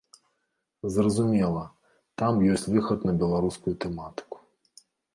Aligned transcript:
Зразумела, 0.95 1.63
там 2.23 2.43
ёсць 2.57 2.67
выхад 2.75 2.99
на 3.11 3.19
беларускую 3.23 3.75
тэматыку. 3.87 4.37